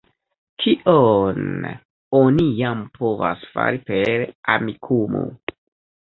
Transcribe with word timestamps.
Kion 0.61 1.67
oni 2.19 2.45
jam 2.59 2.81
povas 2.95 3.43
fari 3.57 3.81
per 3.91 4.23
Amikumu? 4.55 5.21